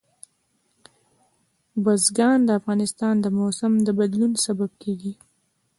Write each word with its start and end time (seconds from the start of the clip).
بزګان 1.83 2.39
د 2.45 2.49
افغانستان 2.59 3.13
د 3.19 3.25
موسم 3.39 3.73
د 3.87 3.89
بدلون 3.99 4.33
سبب 4.45 4.71
کېږي. 4.83 5.13